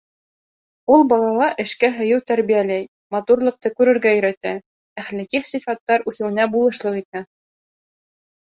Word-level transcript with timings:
Ул 0.93 1.03
балала 1.11 1.49
эшкә 1.63 1.89
һөйөү 1.97 2.23
тәрбиәләй, 2.31 2.87
матурлыҡты 3.17 3.73
күрергә 3.81 4.15
өйрәтә, 4.17 4.55
әхләҡи 5.03 5.43
сифаттар 5.53 6.07
үҫеүенә 6.13 6.49
булышлыҡ 6.57 6.99
итә. 7.05 7.27